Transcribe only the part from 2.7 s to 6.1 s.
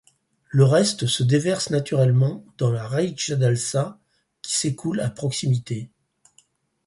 la Reykjadalsá qui s'écoule à proximité.